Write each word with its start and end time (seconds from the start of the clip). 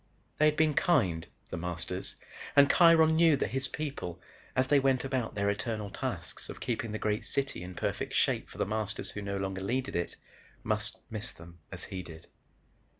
They 0.39 0.45
had 0.45 0.55
been 0.57 0.73
kind, 0.73 1.27
The 1.51 1.57
Masters, 1.57 2.15
and 2.55 2.71
Kiron 2.71 3.15
knew 3.15 3.37
that 3.37 3.51
his 3.51 3.67
people, 3.67 4.19
as 4.55 4.65
they 4.67 4.79
went 4.79 5.05
about 5.05 5.35
their 5.35 5.47
eternal 5.47 5.91
tasks 5.91 6.49
of 6.49 6.59
keeping 6.59 6.91
the 6.91 6.97
great 6.97 7.23
city 7.23 7.61
in 7.61 7.75
perfect 7.75 8.15
shape 8.15 8.49
for 8.49 8.57
The 8.57 8.65
Masters 8.65 9.11
who 9.11 9.21
no 9.21 9.37
longer 9.37 9.61
needed 9.61 9.95
it, 9.95 10.15
must 10.63 10.97
miss 11.11 11.31
them 11.31 11.59
as 11.71 11.83
he 11.83 12.01
did. 12.01 12.25